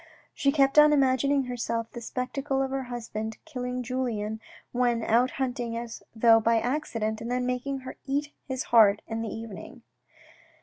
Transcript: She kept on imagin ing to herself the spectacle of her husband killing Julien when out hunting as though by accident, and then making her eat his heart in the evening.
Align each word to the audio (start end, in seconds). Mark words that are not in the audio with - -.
She 0.33 0.51
kept 0.51 0.79
on 0.79 0.93
imagin 0.93 1.29
ing 1.31 1.43
to 1.43 1.49
herself 1.49 1.91
the 1.91 2.01
spectacle 2.01 2.63
of 2.63 2.71
her 2.71 2.85
husband 2.89 3.37
killing 3.45 3.83
Julien 3.83 4.39
when 4.71 5.03
out 5.03 5.29
hunting 5.37 5.77
as 5.77 6.01
though 6.15 6.39
by 6.39 6.59
accident, 6.59 7.21
and 7.21 7.29
then 7.29 7.45
making 7.45 7.81
her 7.81 7.97
eat 8.07 8.31
his 8.47 8.63
heart 8.73 9.03
in 9.05 9.21
the 9.21 9.29
evening. 9.31 9.83